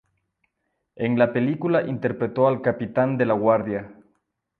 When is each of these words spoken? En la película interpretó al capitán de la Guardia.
En 0.95 1.19
la 1.19 1.31
película 1.31 1.83
interpretó 1.83 2.47
al 2.47 2.63
capitán 2.63 3.17
de 3.19 3.27
la 3.27 3.35
Guardia. 3.35 3.93